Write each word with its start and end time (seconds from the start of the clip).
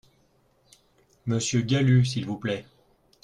Monsieur 1.27 1.61
Galut, 1.61 2.05
s’il 2.05 2.25
vous 2.25 2.35
plaît. 2.37 2.65